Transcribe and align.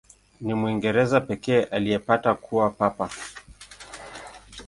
Ni 0.41 0.53
Mwingereza 0.53 1.21
pekee 1.21 1.63
aliyepata 1.63 2.33
kuwa 2.33 2.69
Papa. 2.69 3.09